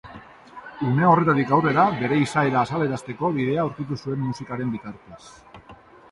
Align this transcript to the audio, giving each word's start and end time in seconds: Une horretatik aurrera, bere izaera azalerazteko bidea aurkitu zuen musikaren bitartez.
Une 0.91 1.01
horretatik 1.09 1.51
aurrera, 1.57 1.83
bere 1.99 2.17
izaera 2.21 2.57
azalerazteko 2.67 3.29
bidea 3.35 3.61
aurkitu 3.65 3.99
zuen 4.05 4.23
musikaren 4.31 4.71
bitartez. 4.77 5.21